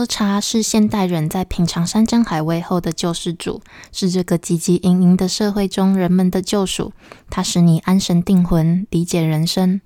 [0.00, 3.60] 喝茶是现代人在品尝山珍海味后的救世主，
[3.92, 6.94] 是这个汲汲营营的社会中人们的救赎。
[7.28, 9.82] 它使你安神定魂，理解人生。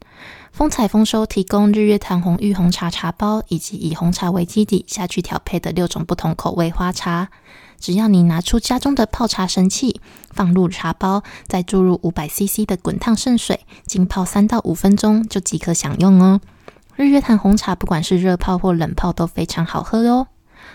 [0.53, 7.31] 风采丰收提供日月潭红玉红茶茶包，以及以红茶为基底下去调配的六种不同口味花茶。
[7.81, 16.41] 只要你拿出家中的泡茶神器，放入茶包，再注入五百 CC 的滚烫圣水，浸泡三到五分钟，就即可享用哦。
[16.97, 20.29] 日月潭红茶，不管是热泡或冷泡都非常好喝哦。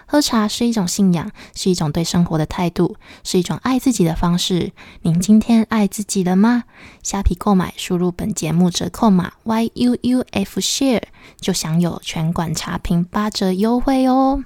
[0.06, 4.72] 喝茶是一种信仰，是一种对生活的态度，是一种爱自己的方式。
[5.02, 6.64] 您今天爱自己了吗？
[7.02, 11.04] 虾皮购买，输入本节目折扣码 y u u f share，
[11.40, 14.44] 就享有全馆茶品八折优惠哦。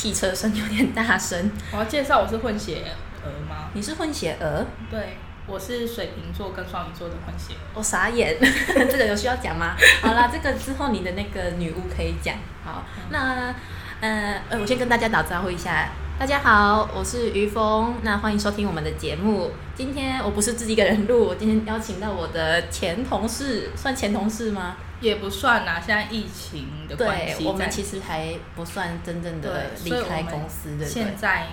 [0.00, 1.50] 汽车声有点大声。
[1.72, 2.84] 我要介绍我是混血
[3.22, 3.68] 儿吗？
[3.74, 4.64] 你是混血儿？
[4.90, 7.52] 对，我是水瓶座跟双鱼座的混血。
[7.74, 8.34] 我傻眼，
[8.90, 9.76] 这个有需要讲吗？
[10.00, 12.34] 好啦，这个之后你的那个女巫可以讲。
[12.64, 13.54] 好，那
[14.00, 15.90] 呃呃，我先跟大家打招呼一下。
[16.18, 19.50] 大家好，我是于峰，那欢迎收听我们的节目。
[19.74, 24.76] 今天我不是自己一个人录，我今天邀请到我的前同事，算前同事吗？
[25.00, 31.46] 也不算啦，现在疫情的关系，我们其实还不算真正的离开公司，对现在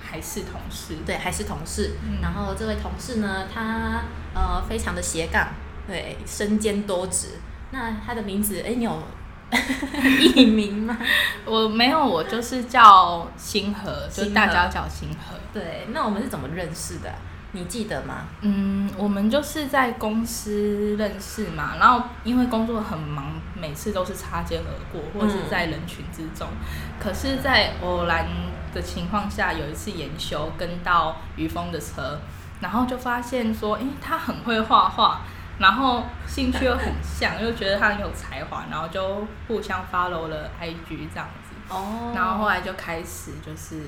[0.00, 1.96] 还是同事，对，还是同事。
[2.22, 4.02] 然后这位同事呢，他
[4.34, 5.48] 呃非常的斜杠，
[5.86, 7.40] 对，身兼多职。
[7.70, 9.02] 那他的名字，哎，你有
[10.34, 10.96] 艺名吗？
[11.44, 15.36] 我没有，我就是叫星河，就大家叫星河。
[15.52, 17.12] 对，那我们是怎么认识的？
[17.52, 18.26] 你记得吗？
[18.42, 26.46] 嗯，我们就是在公司认识嘛，然后因为工作很忙，每次都是擦肩而过，或者是在人群之中。
[27.00, 28.28] 可是，在偶然
[28.74, 32.18] 的情况下，有一次研修跟到于峰的车，
[32.60, 35.20] 然后就发现说，诶，他很会画画，
[35.58, 41.54] 然后兴趣又很像， 又觉得他很有才华，然后就互相 follow 了 IG 这样子。
[41.70, 42.12] 哦。
[42.14, 43.80] 然后后来就开始就是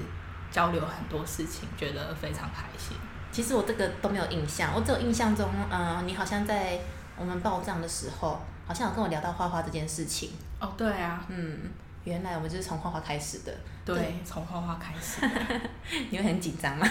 [0.50, 2.96] 交流很多事情，觉得非常开心。
[3.30, 6.78] 其实我这个都没有印象，我只有印象中，嗯，你好像在
[7.16, 10.30] 我们报账的时候，好像有跟我聊到画画这件事情。
[10.60, 11.70] 哦，对啊，嗯，
[12.04, 13.54] 原来我们就是从画画开始的。
[13.84, 15.26] 对，从画画开始。
[16.10, 16.86] 你会很紧张吗？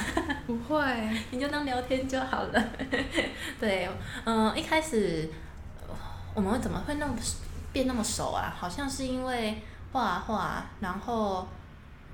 [0.45, 0.83] 不会，
[1.31, 2.63] 你就当聊天就好了。
[3.59, 3.89] 对，
[4.25, 5.29] 嗯，一开始
[6.33, 7.13] 我们怎么会那么
[7.73, 8.55] 变那么熟啊？
[8.57, 9.61] 好像是因为
[9.91, 11.47] 画画，然后。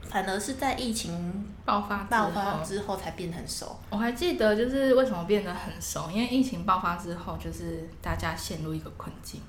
[0.09, 3.79] 反而是在疫情爆发爆发之后才变很熟。
[3.89, 9.41] 我还记得，就是为什么变得很熟，因为疫情爆发之后，就是大家陷入一个困境。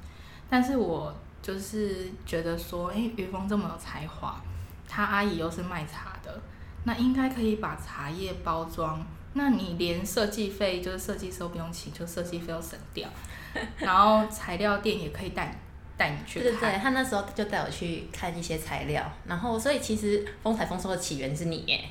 [0.49, 4.41] 但是我就是觉得说，哎，于峰这么有才华，
[4.89, 6.41] 他阿姨又是卖茶的，
[6.85, 9.05] 那应该可以把茶叶包装，
[9.35, 13.09] 那你连设计费就是设计师都不用请，就设计费都省掉，
[13.77, 15.61] 然后材料店也可以带。
[15.97, 21.85] 带你去对对对，他那时候就带我去看一些材料，然后所以其实风采丰收的起源是你耶，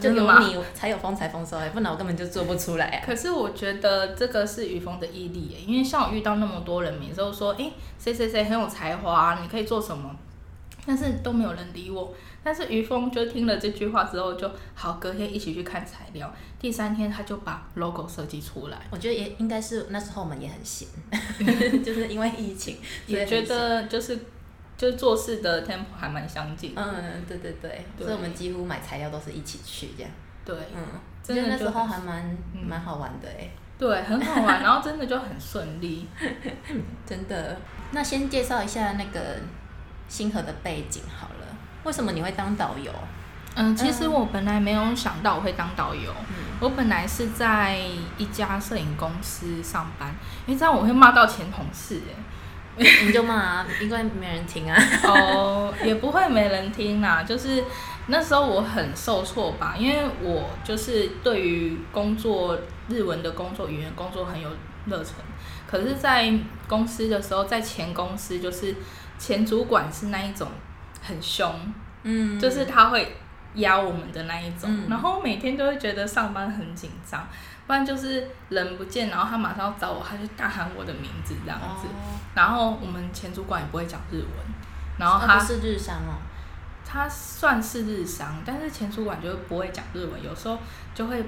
[0.00, 3.02] 就有你才有风采丰收哎，不然我根本就做不出来啊。
[3.04, 10.14] 可是我觉得这个是雨峰的毅力耶，因为像我遇到那么多人，每次都说哎谁谁谁很有才华，你可以做什么，
[10.86, 12.14] 但是都没有人理我。
[12.42, 16.32] 但是于峰就听了这句话之后，就好隔天一起去看材料。
[16.58, 18.78] 第三天他就把 logo 设计出来。
[18.90, 20.88] 我觉得也应该是那时候我们也很闲，
[21.84, 24.18] 就是因为疫情，也觉得就是
[24.76, 26.72] 就是做事的 tempo 还蛮相近。
[26.76, 30.10] 嗯，对对对，所以我们几乎买材料都是一起去这样。
[30.44, 30.82] 对，嗯，
[31.22, 33.50] 真的那时候还蛮蛮好玩的哎。
[33.78, 36.06] 对，很好玩， 然后真的就很顺利，
[37.06, 37.56] 真的。
[37.92, 39.36] 那先介绍一下那个
[40.08, 41.49] 星河的背景好了。
[41.84, 42.92] 为什么你会当导游？
[43.56, 46.12] 嗯，其实我本来没有想到我会当导游。
[46.60, 47.76] 我本来是在
[48.16, 50.14] 一家摄影公司上班，
[50.46, 52.00] 因为这样我会骂到前同事
[52.78, 54.78] 哎，你就骂啊，因为没人听啊。
[55.02, 57.64] 哦，也不会没人听啦，就是
[58.06, 62.56] 那时候我很受挫吧，因为我就是对于工作
[62.88, 64.48] 日文的工作语言工作很有
[64.86, 65.14] 热忱，
[65.66, 66.32] 可是，在
[66.68, 68.76] 公司的时候，在前公司就是
[69.18, 70.46] 前主管是那一种。
[71.00, 71.54] 很凶，
[72.02, 73.16] 嗯，就是他会
[73.54, 77.26] 压我们的那一种，然后每天都会觉得上班很紧张，
[77.66, 81.88] 不然就是人不见，然后他马上要找我，他就大喊我的名字这样子，
[82.34, 84.26] 然后我们前主管也不会讲日文，
[84.98, 86.20] 然后他是日商哦，
[86.84, 90.58] 他算是日商，但是前主管就不会讲日文，有时候
[90.94, 91.24] 就会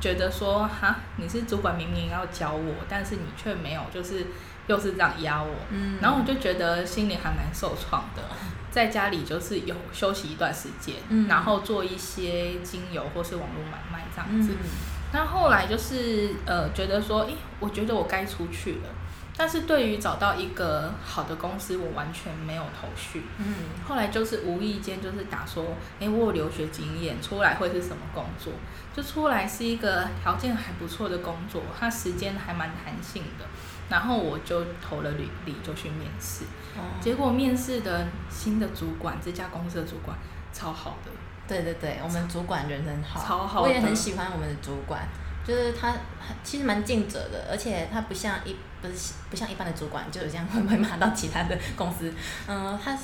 [0.00, 4.26] 觉得说哈，你是主管明明要教我，但是你却没有就是。
[4.66, 8.22] 又是这样压我，嗯然后我就觉得心里还蛮受创的。
[8.70, 14.52] 在家里就是有休息一段时间，嗯然后做一些精油或是网络买卖这样子。
[14.52, 14.68] 嗯
[15.12, 18.88] 那后来就是呃，觉得说，诶，我觉得我该出去了。
[19.36, 23.24] 但是对于找到一个好的公司，我完全没有头绪。
[23.38, 23.54] 嗯
[23.88, 25.64] 后来就是无意间就是打说，
[25.98, 28.52] 诶，我有留学经验，出来会是什么工作？
[28.94, 33.44] 就出来是一个条件还不错的工作，它时间还蛮弹性的。
[33.90, 36.44] 然后我就投了履历，就去面试。
[36.76, 40.16] 哦结果面试的新的主管，这家公司的主管
[40.52, 41.10] 超好的，
[41.48, 45.06] 对对对，我们主管人很好，超好的我也很喜欢我们的主管，
[45.44, 52.12] 就是他很其实蛮尽责的，而且他不像一不是不像一般的主管，就有这样会不会骂到其他的公司？
[52.46, 52.96] 嗯，他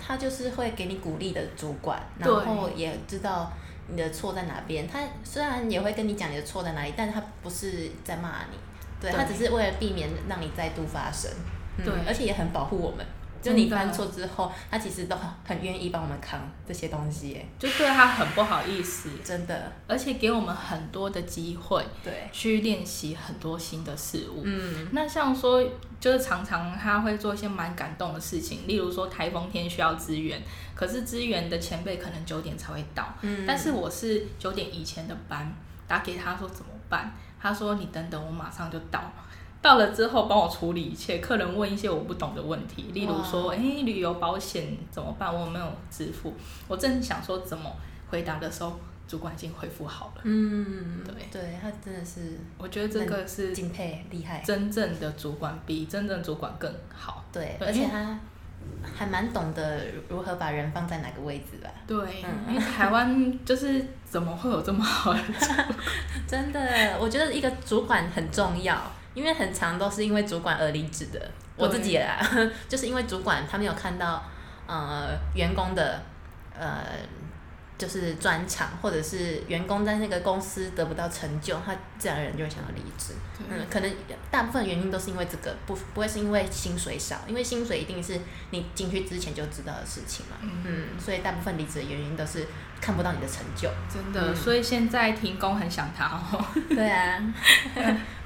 [0.00, 3.52] 他就是会给你鼓励的主管，然后也知道
[3.88, 4.86] 你的错在哪边。
[4.86, 8.56] 他虽然也会跟你讲你的错在哪里，但是他不是在骂你，
[9.00, 9.16] 对对。
[9.16, 11.30] 他只是为了避免让你再度发生，
[11.76, 11.84] 嗯。
[11.84, 11.94] 对。
[12.06, 13.04] 而且也很保护我们。
[13.40, 19.72] 就你犯错之后，他其实都很很愿意帮我们扛这些东西耶，就对他很不好意思，真的。
[19.86, 24.42] 而且给我们很多的机会对，去练习很多新的事物。
[24.42, 24.88] 嗯。
[24.90, 25.64] 那像说，
[26.00, 30.42] 就是常常他会做一些蛮感动的事情，例如说台风天需要支援，
[30.74, 33.44] 可是支援的前辈可能九点才会到，嗯。
[33.46, 35.54] 但是我是九点以前的班，
[35.86, 39.00] 打给他说怎么办，他说你等等，我马上就到。
[39.60, 45.34] 到了之后帮我处理一切，客人问一些我不懂的问题，例如说，哇诶，旅游保险怎么办？
[45.34, 46.32] 我有没有支付？
[46.68, 47.68] 我正想说怎么
[48.08, 50.20] 回答的时候，主管已经回复好了。
[50.22, 57.24] 嗯，对对，他真的是我觉得这个是敬佩厉害，真正的主管比真正主管更好。
[57.32, 58.16] 对，而且他
[58.96, 61.68] 还蛮懂得如何把人放在哪个位置吧。
[61.86, 65.20] 对，嗯因为台湾就是怎么会有这么好的？
[66.26, 66.60] 真的，
[67.00, 68.80] 我觉得一个主管很重要，
[69.14, 71.30] 因为很长都是因为主管而离职的。
[71.56, 72.18] 我自己啦，
[72.68, 74.22] 就是因为主管他没有看到
[74.66, 76.00] 呃员工的
[76.56, 76.84] 呃
[77.78, 83.14] 就是专长，或者是员工在那个公司得不到成就，他自然而然就会想要离职。
[83.48, 83.90] 嗯，可能
[84.30, 88.20] 大部分原因都是因为这个，不不会是因为薪水少，因为薪水一定是
[88.50, 90.36] 你进去之前就知道的事情嘛。
[90.42, 92.44] 嗯嗯，所以大部分离职的原因都是
[92.80, 93.70] 看不到你的成就。
[93.88, 97.22] 真的，嗯所以现在停工很想他哦，对啊，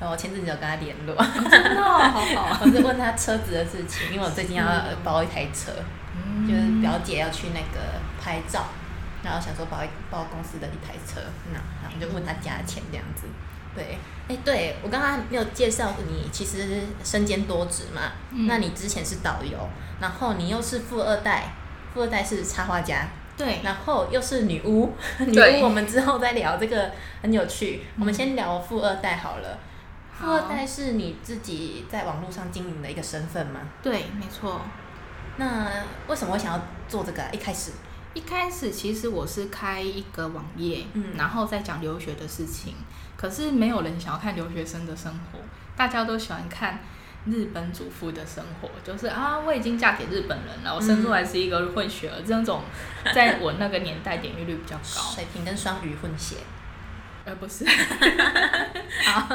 [0.01, 1.15] 我前阵子有跟他联络，
[1.51, 2.59] 真的哦好好。
[2.63, 5.73] 我是问他车子的事情，因为我最近要嗯包一台车，
[6.17, 8.65] 嗯就是表姐要去那个拍照，
[9.23, 11.21] 然后想说包一包公司的一台车，
[11.53, 13.27] 那然后就问他价钱这样子。
[13.75, 13.99] 对，
[14.29, 18.13] 哎，对我刚刚没有介绍你，其实身兼多职嘛。
[18.31, 19.59] 嗯那你之前是导游，
[19.99, 21.55] 然后你又是富二代，
[21.95, 26.91] 富二代是插画家，对，然后又是女巫， 女巫我们之后再聊，这个
[27.23, 27.85] 很有趣。
[27.99, 29.59] 我们先聊富二代好了。
[30.19, 33.61] 富二代是你自己在网络上经营的一个身份吗？
[33.83, 34.61] 对，没错。
[35.39, 35.67] 那
[36.09, 37.31] 为什么会想要做这个、啊？
[37.33, 37.73] 一开始，
[38.15, 41.15] 一开始其实我是开一个网页，嗯。
[41.17, 42.75] 然后再讲留学的事情，
[43.17, 45.39] 可是没有人想要看留学生的生活，
[45.77, 46.81] 大家都喜欢看
[47.25, 52.63] 日本主妇的生活，就是啊，我已经嫁给日本人了，我生出来是一个混血儿，这种
[53.15, 56.37] 在我那个年代点阅率比较高，水平跟双鱼混血，
[57.25, 57.65] 而不是，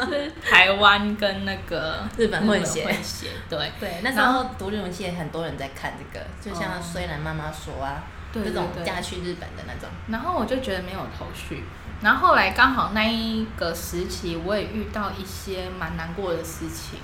[0.10, 2.86] 是台湾跟那个日本混血。
[2.86, 3.72] 混血，对。
[3.80, 6.82] 对，那时候读日文系很多人在看这个，就像哦。
[6.82, 8.04] 虽然妈妈说啊，
[8.44, 11.64] 对这种嫁去日本的那种，然后我就觉得没有头绪，
[12.02, 17.00] 然后后来刚好那一个时期，我也遇到一些蛮难过的事情，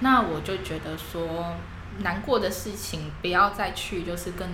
[0.00, 1.54] 那我就觉得说，
[2.00, 4.48] 难过的事情不要再去，就是跟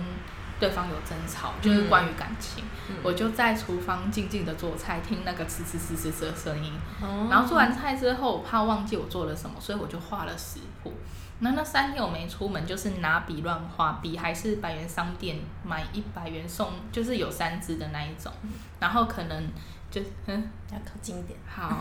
[0.59, 2.95] 对方有争吵，就是关于感情，嗯。
[3.03, 10.93] 我就在厨房静静的做菜，听那个呲呲呲呲呲的声音，哦然后做完菜之后，我怕忘记我做了什么，所以我就画了食谱。
[11.39, 18.31] 那那三天我没出门，就是拿笔乱画，笔还是百元商店买一百元送，就是有三支的那一种。
[18.79, 19.47] 然后可能
[19.91, 21.79] 就嗯要靠近一点，好，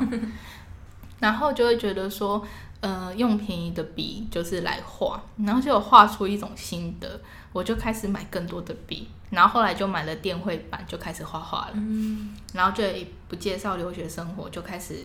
[1.21, 2.45] 然后就会觉得说，
[2.85, 7.19] 呃，用便宜的笔就是来画，然后就有画出一种心得，
[7.51, 11.73] 我就开始买更多的笔，然后后来就买了电绘板，就开始画画了。
[11.73, 14.99] 嗯，然后就也不介绍留学生活，就开始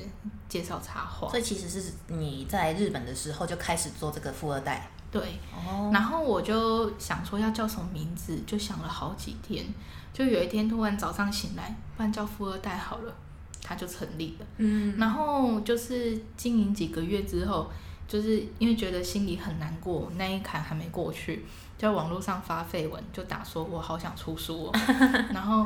[0.50, 1.29] 介绍插画。
[1.29, 9.65] 所以其实是你在日本的时候就开始做这个富二代，对，哦，然后我就想说要叫什么名字，就想了好几天。
[10.12, 13.13] 就有一天突然早上醒来，不然叫富二代好了，
[13.62, 14.46] 它就成立了。
[14.58, 17.70] 嗯，然后就是经营几个月之后，
[18.08, 21.46] 就是因为觉得心里很难过，那一坎还没过去，
[21.78, 24.72] 就在网络上发绯闻，就打说我好想出书哦。
[25.34, 25.66] 然后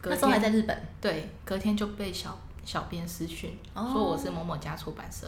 [0.00, 5.26] 隔那时候还在日本，对，隔天就被小小编私讯、哦说我是某某家出版社，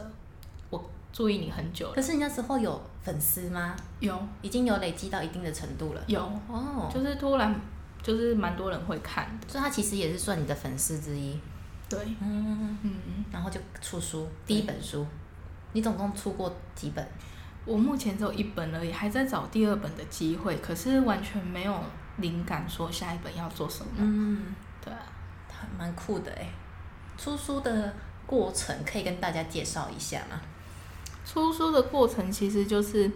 [0.71, 1.95] 我注意你很久了。
[1.95, 3.75] 可是你那时候有粉丝吗？
[4.01, 6.03] 有已经有累积到一定的程度了。
[6.07, 7.55] 有，哦，就是突然
[8.03, 9.49] 就是蛮多人会看的。
[9.49, 11.37] 所以他其实也是算你的粉丝之一。
[11.95, 15.07] 对，嗯，嗯嗯，然后就出书，第一本书，
[15.75, 17.07] 你总共出过几本？
[17.67, 21.79] 我目前只有一本而已，还在找第二本的机会，可是完全没有
[22.17, 23.93] 灵感说下一本要做什么。
[23.99, 25.01] 嗯，对啊，
[25.53, 26.49] 还蛮酷的哎。
[27.19, 27.95] 出书的
[28.27, 30.41] 过程可以跟大家介绍一下吗？
[31.27, 33.09] 出书的过程其实就是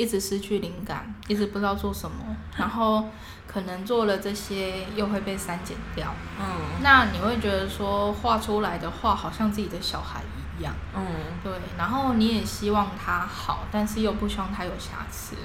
[0.00, 2.16] 一直失去灵感，一直不知道做什么，
[2.56, 3.04] 然后
[3.46, 6.14] 可能做了这些又会被删减掉。
[6.40, 6.46] 嗯
[6.82, 10.22] 那你会觉得说画出来的画好像自己的小孩
[10.58, 11.04] 一样，嗯
[11.44, 15.36] 对，然后你也希望他好，但是又不希望他有瑕疵，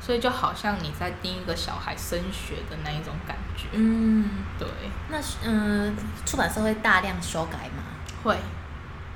[0.00, 3.66] 所以就好像你在盯一个小孩升学的那一种感觉。
[3.72, 4.66] 嗯，对，
[5.10, 7.82] 那嗯，出版社会大量修改吗？
[8.24, 8.38] 会，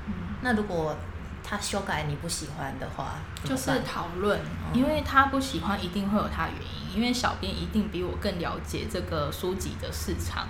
[0.05, 0.95] 嗯，那如果
[1.43, 4.39] 他修改你不喜欢的话，就是讨论，
[4.73, 10.47] 因为他不喜欢，一定会有他的原因，因为小编一定比我更了解这个书籍的市场，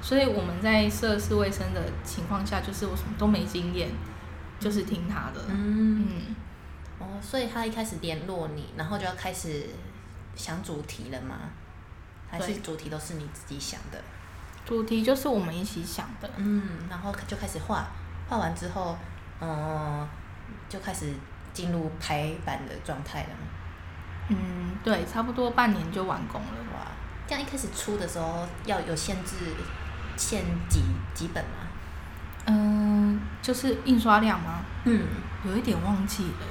[0.00, 3.90] 所以我们在涉世未深的情况下，就是我什么都没经验，
[4.58, 6.06] 就是听他的，嗯。
[6.08, 6.34] 嗯，
[6.98, 9.66] 哦，所以他一开始联络你，然后就要开始
[10.34, 11.36] 想主题了吗？
[12.30, 14.00] 还是主题都是你自己想的？
[14.64, 17.86] 主题就是我们一起想的，嗯，然后就开始画，
[18.28, 18.96] 画完之后，
[19.40, 20.06] 嗯，
[20.70, 21.12] 就开始
[21.52, 23.42] 进入排版的状态了吗。
[24.28, 26.48] 嗯，对，差不多半年就完工了。
[26.72, 26.86] 哇，
[27.26, 29.34] 这样一开始出的时候要有限制，
[30.16, 30.80] 限几
[31.12, 31.66] 几本吗？
[32.46, 34.60] 嗯，就是印刷量吗？
[34.84, 35.06] 嗯
[35.44, 36.46] 有一点忘记了，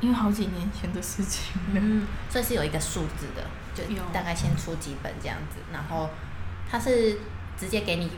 [0.00, 1.80] 因为好几年前的事情了。
[1.80, 6.10] 嗯，所以是有一个数字的，就大概先出几本这样子，然后
[6.68, 7.18] 他是
[7.56, 8.10] 直接给你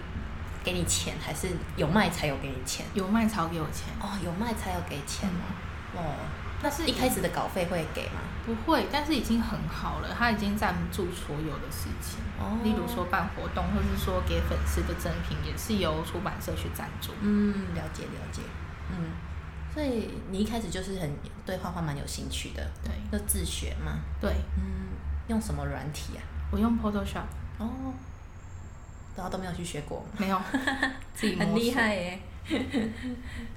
[0.68, 2.84] 给你钱，还是有卖才有给你钱？
[2.92, 5.96] 有卖才给我钱，哦，有卖才有给钱哦。
[5.96, 6.14] 哦，
[6.62, 8.20] 那是一开始的稿费会给吗？
[8.44, 17.12] 不会，但是已经很好了，他已经赞助所有的事情，哦例如说办活动，或是说给粉丝的赠品，也是由出版社去赞助。
[17.22, 18.42] 嗯，了解了解。
[18.90, 19.12] 嗯，
[19.72, 21.10] 所以你一开始就是很
[21.46, 24.00] 对画画蛮有兴趣的，对就自学嘛。
[24.20, 24.92] 对，嗯，
[25.28, 26.20] 用什么软体啊？
[26.50, 27.24] 我用 Photoshop，
[27.58, 27.70] 哦，
[29.18, 30.40] 然后都没有去学过，没有
[31.12, 32.18] 自己 摸很厉害耶，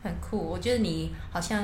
[0.03, 0.37] 很酷。
[0.39, 1.63] 我觉得你好像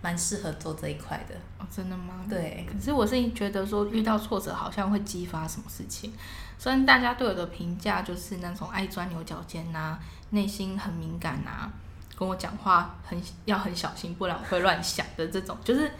[0.00, 1.34] 蛮适合做这一块的。
[1.58, 2.24] 哦，真的吗？
[2.30, 6.10] 对可是我是觉得说遇到挫折好像会激发什么事情，
[6.58, 9.98] 虽然大家对我的评价就是那种爱钻牛角尖呐、
[10.30, 11.70] 内心很敏感呐、
[12.18, 15.90] 跟我讲话很要很小心，不然我会乱想的这种，就是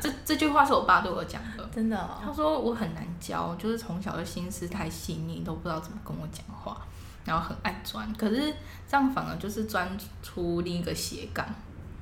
[0.00, 1.64] 这 这句话是我爸对我讲的。
[1.72, 6.76] 真的哦，他说我很难教，就是从小的心思太细腻，都不知道怎么跟我讲话，
[7.24, 8.12] 然后很爱钻。
[8.14, 8.52] 可是
[8.88, 9.88] 这样反而就是钻
[10.22, 11.46] 出另一个斜杠，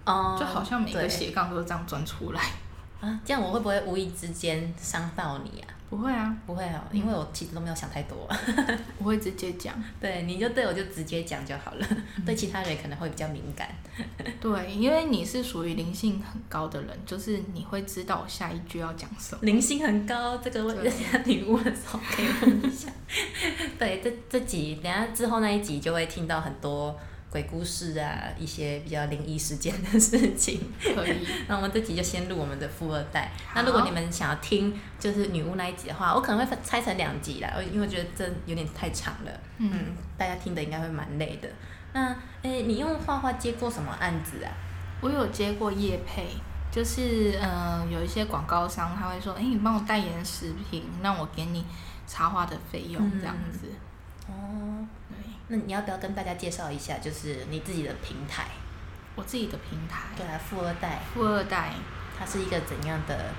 [0.06, 2.40] 哦就好像每个斜杠都是这样钻出来。
[3.00, 5.68] 啊，这样我会不会无意之间伤到你啊？
[5.90, 8.28] 不会啊，不会哦，因为我其实都没有想太多。
[8.98, 9.74] 我会直接讲。
[9.98, 11.86] 对，你就对我就直接讲就好了，
[12.26, 13.68] 对其他人可能会比较敏感。
[14.38, 19.40] 对，因为你是属于灵性很高的人，就是你会知道我下一句要讲什么。
[19.42, 22.90] 灵性很高，这个问对人家女巫的时候可以问一下。
[23.78, 26.94] 对，这这集等下之后那一集就会听到很多
[27.30, 30.60] 鬼故事啊，一些比较灵异事件的事情。
[30.82, 33.30] 可以， 那我们这集就先录我们的富二代。
[33.54, 39.30] 那如果你们想要听就是女巫那一集的话，我可能会分拆成两集啦，因为我觉得这有点太长了。
[39.58, 41.48] 嗯，嗯，大家听的应该会蛮累的。
[41.92, 44.52] 那诶，你用画画接过什么案子啊？
[45.00, 46.28] 我有接过叶配，
[46.72, 51.64] 就是呃有一些广告商他会说，哎、你帮我代言食品，那我给你
[52.06, 53.68] 插画的费用嗯这样子。
[54.26, 54.32] 哦，
[55.07, 55.07] 对，
[55.48, 58.44] 那你要不要跟大家介绍一下，就是你自己的平台？
[59.16, 61.72] 我自己的平台，对啊，富二代，富二代
[62.18, 63.32] 它是一个怎样的？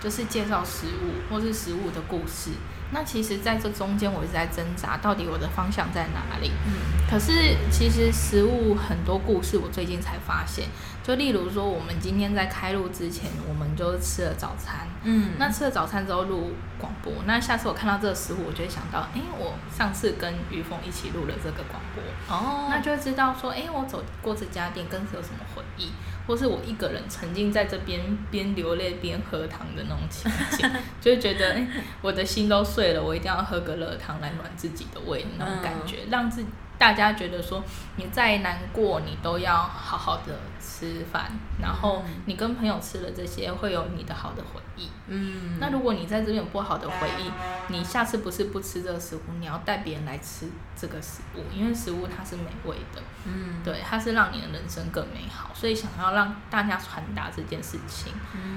[0.00, 2.50] 就是介绍食物或是食物的故事。
[2.92, 6.52] 那其实在这中间，我一直在挣扎，到底我的方向在哪里？
[6.66, 6.72] 嗯
[7.10, 10.68] 可是其实食物很多故事，我最近才发现。
[11.08, 14.86] 就例如说，我们今天在开录之前，我们就吃了早餐。
[15.04, 15.30] 嗯。
[15.38, 25.90] 那吃了早餐之后录广播，那下次我看到这个食物，我就会想到，哎，我上次跟于峰一起录了这个广播，哦，那就会知道说，哎，我走过这家店跟谁有什么回忆，
[26.26, 31.66] 或是我一个人沉浸在这边边流泪边喝汤的那种情景， 就会觉得，哎，
[32.02, 36.44] 我的心都碎了，我一定要喝个热汤来暖自己的胃那种感觉，让自
[36.78, 37.62] 大家觉得说
[37.96, 44.88] 你再难过，你都要好好的吃饭，然后你跟朋友吃了这些，会有你的好的回忆。
[45.08, 47.30] 嗯，那如果你在这边有不好的回忆，
[47.72, 58.12] 你下次不是不吃这个食物，你要带别人来吃这个食物，因为食物它是美味的，嗯，对，它是让你的人生更美好，所以想要让大家传达这件事情，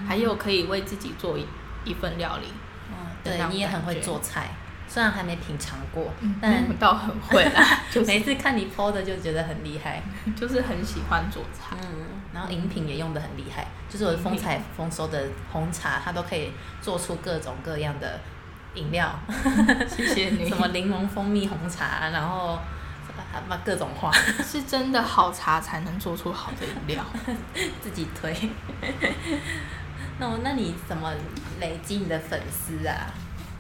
[0.08, 1.46] 还有可以为自己做一
[1.86, 2.48] 一份料理，
[2.92, 4.52] 哦，的那种对你也很会做菜，
[4.94, 10.04] 虽然还没品尝过，嗯，但我倒很会啦， 就是每次看你 PO 的就觉得很厉害。
[10.36, 18.20] 就是很喜欢做茶，嗯，然后饮品也用的很厉害，就是我的风采丰收的红茶，它都可以做出各种各样的
[18.76, 19.18] 饮料，
[19.88, 22.60] 谢谢你，什么柠檬蜂蜜红茶，然后
[23.08, 23.14] 什
[23.48, 24.12] 么各种花，
[24.44, 27.02] 是真的好茶才能做出好的饮料。
[27.82, 28.36] 自己推。
[30.20, 31.10] 那我那你怎么
[31.62, 33.08] 累积你的粉丝啊？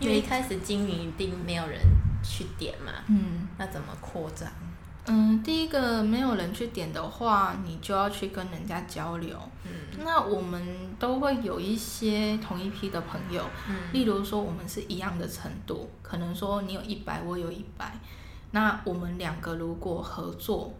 [0.01, 1.79] 因为一开始经营一定没有人
[2.23, 3.47] 去点嘛，嗯。
[3.57, 4.49] 那怎么扩张？
[5.05, 9.37] 嗯，第一个没有人去点的话，你就要去跟人家交流。
[9.63, 9.71] 嗯。
[10.03, 10.61] 那我们
[10.99, 13.75] 都会有一些同一批的朋友，嗯。
[13.93, 17.93] 例如说我们是一样的程度，可能说你有一百，我有一百，
[18.51, 20.73] 那我们两个如果合作，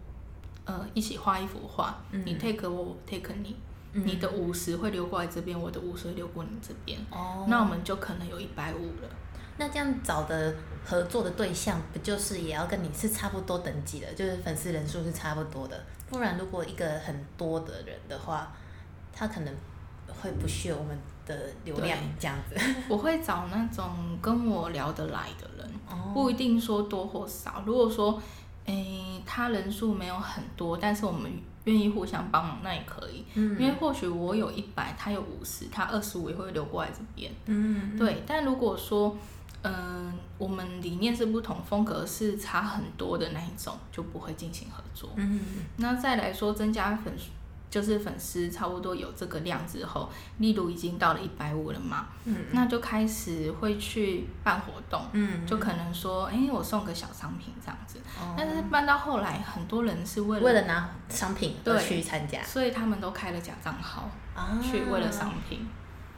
[0.66, 2.24] 呃，一起画一幅画，嗯。
[2.26, 3.56] 你 take 我，我 take 你，
[3.94, 9.10] 你的五十会流过来这边，我的五十会流过你这边，哦那我们就可能有一百五了。
[9.58, 10.56] 那这样找的
[10.86, 15.84] 合作的对象，不就是也要跟你是差不多等级的，就是粉丝人数是差不多的？
[16.10, 18.52] 不然如果一个很多的人的话，
[19.14, 19.54] 他可能
[20.22, 22.56] 会不屑我们的流量这样子。
[22.90, 27.62] 我会找那种跟我聊得来的人，哦不一定说多或少。
[27.66, 28.20] 如果说，
[28.66, 31.32] 诶、他人数没有很多，但是我们
[31.66, 33.24] 愿意互相帮忙，那也可以。
[33.36, 37.32] 嗯因为或许我有一百，他有五十，他二十五也会流过来这边。
[37.46, 39.16] 嗯，对，但如果说，
[39.64, 45.12] 嗯、我们理念是不同，风格是差很多的那一种，就不会进行合作。
[45.18, 45.40] 嗯
[45.78, 47.26] 那再来说增加粉丝，
[47.72, 57.98] 就是粉丝差不多有这个量之后，例如已经到了一百五了嘛，嗯那就开始会去办活动，嗯就可能说，哎、我送个小商品这样子。
[58.20, 65.66] 哦但是办到后来，很多人是为了为了拿商品去参加所以他们都开了假账号，啊去为了商品。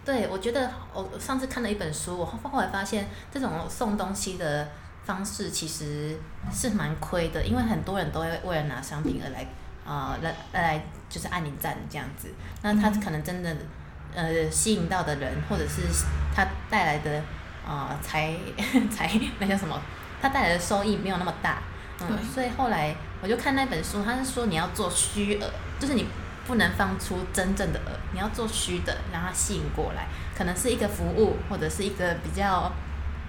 [0.03, 4.67] 对，我觉得我上次看了一本书，我后后来发现这种送东西的
[5.05, 6.17] 方式其实
[6.51, 9.47] 是蛮亏的，因为很多人都会为了拿商品而来，
[9.85, 12.29] 呃，来来就是按你赞这样子。
[12.61, 13.55] 那他可能真的
[14.15, 15.81] 呃吸引到的人，或者是
[16.35, 17.21] 他带来的
[17.67, 18.35] 呃财
[18.89, 19.79] 财那叫什么，
[20.21, 21.57] 他带来的收益没有那么大。
[22.01, 26.07] 嗯，所以后来我就看那本书，他是说你要做虚额，就是你
[26.47, 32.71] 不能放出真正的额，你要做虚的，让他吸引过来，可能是一个服务或者是一个比较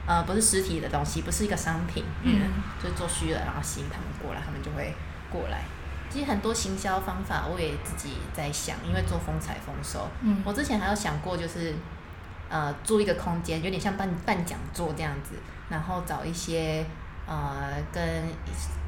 [0.07, 2.51] 呃不是实体的东西，不是一个商品，嗯，
[2.83, 4.95] 就是做虚的，然后吸引他们过来，他们就会
[5.31, 5.63] 过来。
[6.15, 10.41] 其实很多行销方法我也自己在想，因为做风采丰收，嗯。
[10.45, 11.75] 我之前还有想过就是
[12.49, 15.35] 呃租一个空间，有点像办办讲座这样子，
[15.69, 16.87] 然后找一些
[17.27, 18.23] 呃跟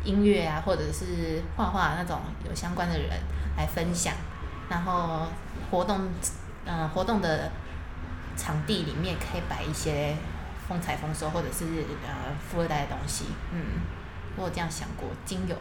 [0.05, 3.11] 音乐啊或者是画画那种有相关的人
[3.57, 4.15] 来分享，
[4.71, 5.27] 然后
[5.73, 6.09] 活动
[6.65, 7.51] 呃活动的
[8.37, 10.15] 场地里面可以摆一些
[10.69, 11.65] 风采丰收或者是
[12.07, 13.81] 呃富二代的东西，嗯，
[14.37, 15.57] 我有这样想过，精油。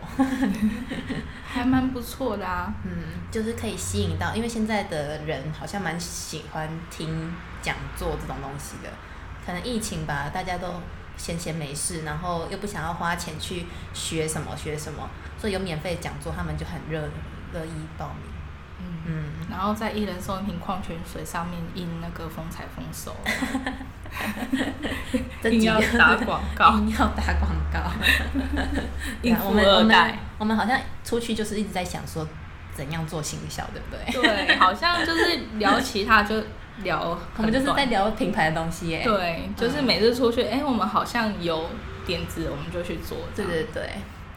[1.45, 2.73] 还蛮不错的啊。
[2.83, 2.91] 嗯，
[3.31, 8.89] 就是可以吸引到，因为现在的人好像蛮喜欢听讲座这种东西的。
[9.45, 10.67] 可能疫情吧，大家都
[11.17, 15.09] 闲闲没事，然后又不想要花钱去学什么学什么，
[15.39, 17.01] 所以有免费讲座，他们就很热
[17.53, 18.34] 乐意报名。
[19.05, 23.15] 嗯，嗯，然后在一人送一瓶矿泉水上面印那个风采丰收，
[25.41, 27.91] 这几个硬要打广告， 硬要打广告。
[29.23, 30.19] 我付们我们二代。
[30.37, 32.27] 我们好像出去就是一直在想说
[32.73, 34.45] 怎样做行销，对不对？
[34.47, 36.35] 对，好像就是聊其他就
[36.83, 39.01] 聊我们就是在聊品牌的东西耶。
[39.03, 41.69] 对，就是每次出去，哎、我们好像有
[42.05, 43.17] 点子，我们就去做。
[43.33, 43.89] 对对对，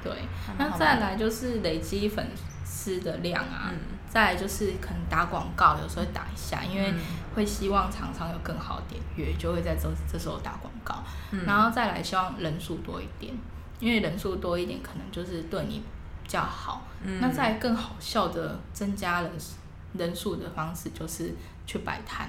[0.04, 0.12] 对，
[0.56, 2.30] 那再来就是累积粉
[2.64, 7.00] 丝的量啊，嗯再来就是可能打广告，有时候打一下，因为嗯
[7.34, 13.34] 会希望厂商有更好的点阅，就会在这这时候打广告，嗯然后再来希望人数多一点，
[13.80, 15.82] 因为人数多一点，可能就是对你
[16.22, 16.86] 比较好。
[17.04, 19.30] 嗯那再更好笑的增加人
[19.92, 21.32] 人数的方式，就是
[21.66, 22.28] 去摆摊。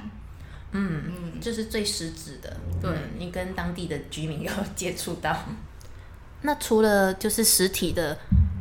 [0.72, 2.56] 嗯嗯就是最实质的。
[2.80, 5.36] 对嗯你跟当地的居民有接触到。
[6.42, 8.18] 那除了就是实体的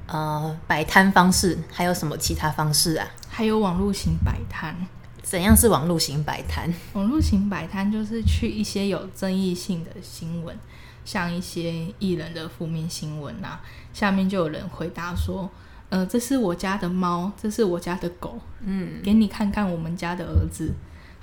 [0.09, 3.07] 呃摆摊方式，还有什么其他方式啊？
[3.31, 4.75] 还有网络型摆摊，
[5.23, 6.73] 怎样是网络型摆摊？
[6.94, 10.57] 网络型摆摊就是去一些有争议性的新闻，
[11.05, 13.61] 像一些艺人的负面新闻啊，
[13.92, 15.49] 下面就有人回答说，
[15.90, 20.73] 呃，这是我家的猫，这是我家的狗，嗯，给你看看我们家的儿子，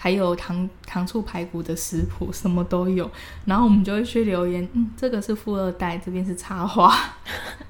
[0.05, 3.09] 还有糖糖醋排骨的食谱，什么都有。
[3.45, 6.95] 然后我们就会去留言，嗯，这个是富二代，这边是插花。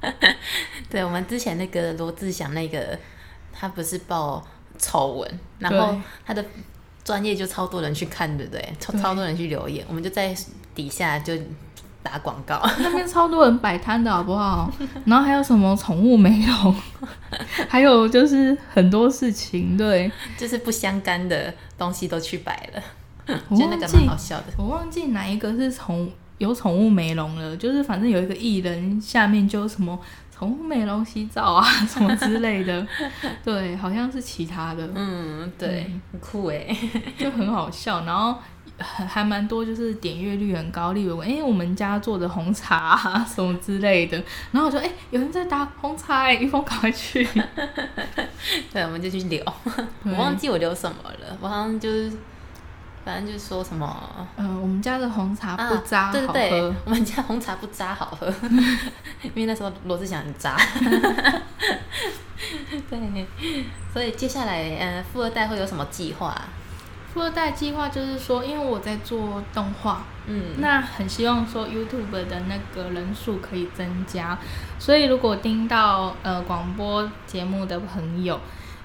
[0.91, 2.99] 对，我们之前那个罗志祥那个，
[3.53, 4.45] 他不是爆
[4.77, 6.43] 丑闻，然后他的
[7.05, 8.73] 专业就超多人去看，对不对？
[8.81, 10.35] 超对超多人去留言，我们就在
[10.75, 11.33] 底下就
[12.03, 12.61] 打广告。
[12.79, 14.69] 那边超多人摆摊的好不好？
[15.05, 16.75] 然后还有什么宠物美容，
[17.69, 22.83] 还有就是很多事情，对就是不相干的东西都去摆了，
[23.49, 24.45] 我觉得蛮好笑的。
[24.57, 29.99] 我忘记哪一个是宠有宠物美容了，就是反正有一个艺人下面就什么
[30.35, 32.85] 宠物美容洗澡啊 什么之类的，
[33.43, 36.65] 对，好像是其他的，嗯，对，很酷哎。
[37.17, 38.37] 就很好笑，然后。
[38.77, 47.27] 还还蛮多，就是点阅率很高，例如哎、诶我们家做的红茶、啊、什么之类的，然后我说哎、诶有人在打红茶、欸，一峰赶快去，
[48.73, 49.41] 对，我们就去留。
[50.03, 52.11] 我忘记我留什么了，我好像就是，
[53.05, 54.27] 反正就是说什么。
[54.35, 58.33] 嗯、我们家的红茶啊不渣，好对对对喝，，我们家红茶不渣好喝，
[59.23, 60.57] 因为那时候罗志祥很渣。
[62.89, 63.25] 对，
[63.93, 66.35] 所以接下来，呃，富二代会有什么计划？
[67.15, 74.38] 富二代计划就是说，因为我在做动画，嗯，那很希望说 YouTube 的那个人数可以增加，
[74.78, 78.38] 所以如果听到呃广播节目的朋友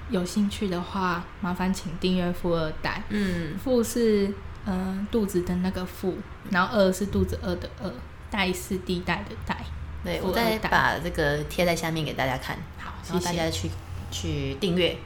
[0.09, 3.03] 有兴趣的话，麻烦请订阅富二代。
[3.09, 6.17] 嗯，富是呃肚子的那个富，
[6.51, 7.93] 然后二是肚子饿的饿，
[8.29, 9.57] 代是地带的带。
[10.05, 13.25] 对，富我再把这个贴在下面给大家看，好，然后谢谢。
[13.25, 13.69] 大家去
[14.09, 14.97] 去订阅。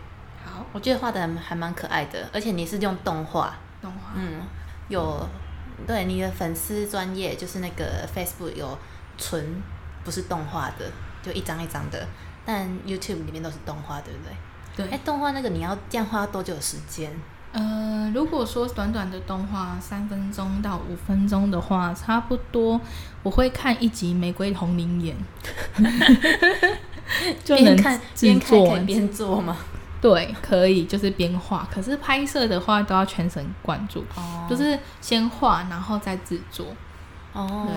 [0.45, 4.11] 好，我觉得画的还蛮可爱的，而且你是用动画，动画。
[4.15, 4.41] 嗯，
[4.87, 5.27] 有
[5.85, 8.77] 对你的粉丝专业就是那个 Facebook 有
[9.17, 9.61] 纯
[10.03, 12.07] 不是动画的，就一张一张的，
[12.45, 14.85] 但 YouTube 里面都是动画，对不对？
[14.85, 17.11] 对哎，动画那个你要这样花多久时间？
[17.53, 22.79] 呃，如果说短短的动画三分钟到五分钟的话，差不多
[23.23, 25.15] 我会看一集《玫瑰同龄眼》，
[27.45, 29.55] 就能边看制边看可以边做吗？
[30.07, 31.67] 对，可以就是边画。
[31.73, 36.67] 可是拍摄的话都要全神贯注，哦就是先画，然后再制作。
[37.33, 37.75] 哦，对，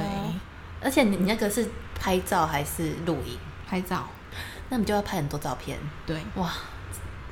[0.83, 1.67] 而且你你那个是
[1.99, 3.39] 拍照还是录影？
[3.67, 4.07] 拍照，
[4.69, 6.53] 那你就要拍很多照片，对哇，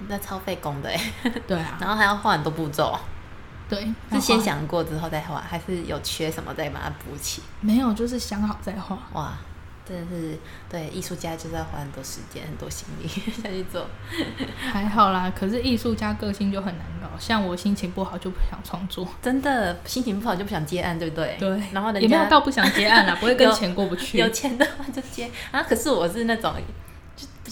[0.09, 1.13] 那超费工的哎，
[1.47, 2.99] 对啊，然后还要画很多步骤，
[3.69, 7.43] 对，是先想过之后再画，还是有缺什么再把它补齐？
[7.61, 8.99] 没有，就是想好再画。
[9.13, 9.35] 哇，
[9.89, 10.37] 真的是
[10.69, 13.07] 对艺术家就是要花很多时间、很多心力
[13.43, 13.87] 下去做。
[14.59, 19.07] 还好啦，可是艺术家个性就很难搞，像我心情不好就不想创作。
[19.23, 21.37] 真的心情不好就不想接案，对不对？
[21.39, 24.19] 对，然后人也没有家到不想接案啦，不会跟钱过不去。
[24.19, 25.63] 有钱的话就接啊。
[25.63, 26.53] 可是我是那种，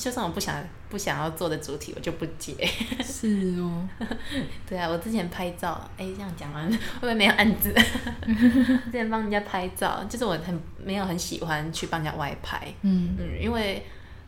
[0.04, 2.54] 就就算我不想不想要做的主题，我就不接。
[3.02, 3.88] 是哦，
[4.68, 7.72] 对啊，我之前拍照，哎，这样讲完会不会没有案子？
[8.84, 13.84] 之前帮人家拍照，就是我很没有很喜欢去帮人家外拍，嗯，嗯，因为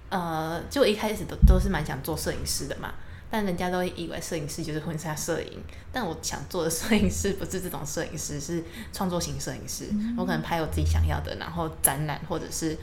[0.08, 2.94] 呃，就我一开始都都是蛮想做摄影师的嘛，
[3.30, 5.62] 但人家都会以为摄影师就是婚纱摄影，
[5.92, 9.90] 但我想做的摄影师不是这种摄影师，是创作型摄影师。
[10.16, 12.76] 我可能拍我自己想要的，然后展览或者是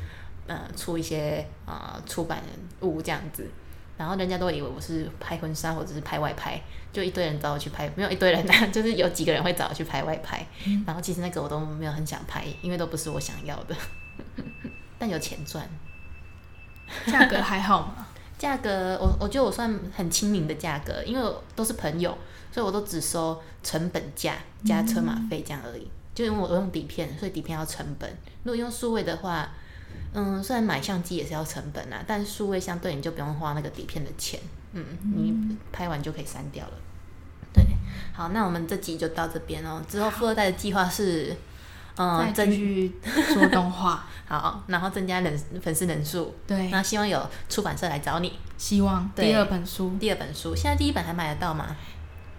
[0.47, 2.41] 呃出一些呃出版
[2.82, 3.49] 物这样子。
[3.95, 6.60] 然后人家都以为我是拍婚纱或者是拍外拍，
[6.91, 10.45] 就一堆人找我去拍，没有一堆人啊， 就是有几个人会找我去拍外拍。
[10.86, 13.75] 然后其实那个我都没有很想拍，因为都不是我想要的，
[14.97, 15.69] 但有钱赚。
[17.06, 18.08] 价格还好吗？
[18.36, 22.17] 价格，我我觉得我算很亲民的价格，因为我都是朋友，
[22.51, 24.34] 所以我都只收成本价
[24.65, 25.88] 加车马费这样而已。
[26.13, 28.10] 就因为我用底片，所以底片要成本。
[28.43, 29.49] 如果用数位的话，
[30.13, 34.39] 嗯，虽然买相机也是要成本啊，但数位相对你就不用花那个底片的钱，
[34.73, 36.73] 嗯，你拍完就可以删掉了。
[37.53, 37.63] 对，
[38.13, 39.82] 好，那我们这集就到这边哦。
[39.88, 41.36] 之后富二代的计划是，
[41.97, 42.91] 嗯，再继增续
[43.34, 48.34] 做动画，好，然后增加人粉丝人数，对，那希望有出版社来找你。
[48.58, 51.75] 希望对第二本书第二本书，现在第一本还买得到吗？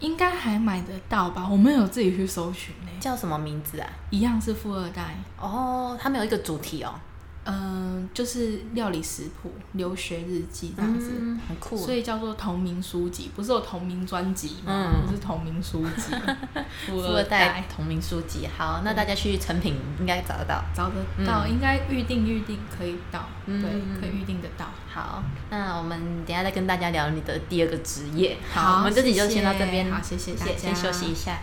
[0.00, 1.48] 应该还买得到吧？
[1.48, 3.88] 我们有自己去搜寻呢、叫什么名字啊？
[4.10, 6.92] 一样是富二代，哦，他们有一个主题哦，
[7.44, 11.12] 嗯、就是料理食谱、留学日记这样子。
[11.20, 11.76] 嗯，很酷。
[11.76, 14.90] 所以叫做同名书籍，不是有同名专辑吗？
[14.92, 16.14] 嗯不是同名书籍。
[16.86, 20.64] 富 富二代同名书籍，好，那大家去成品应该找得到。
[20.74, 24.66] 找得到，嗯应该预定预定可以到，嗯对，可以预定得到。
[24.92, 28.36] 好，那我们等一下再跟大家聊你的第二个职业。
[28.52, 31.38] 好我们这集就先到这边，好谢谢大先休息一下。